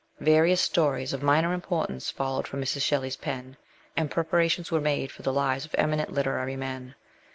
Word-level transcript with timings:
Various 0.21 0.61
stories 0.61 1.13
of 1.13 1.21
minor 1.21 1.53
importance 1.53 2.09
followed 2.09 2.47
from 2.47 2.59
Mrs. 2.59 2.81
Shelley's 2.81 3.15
pen,' 3.17 3.55
and 3.95 4.09
preparations 4.09 4.71
were 4.71 4.81
made 4.81 5.11
for 5.11 5.21
the 5.21 5.31
lives 5.31 5.63
of 5.63 5.75
eminent 5.77 6.11
literary 6.11 6.55
men. 6.55 6.95